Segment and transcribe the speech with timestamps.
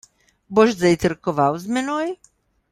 [0.59, 2.13] Boš zajtrkoval z menoj?